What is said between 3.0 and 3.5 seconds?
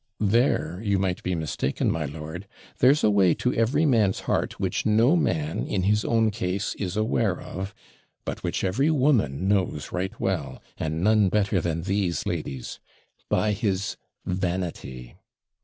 a way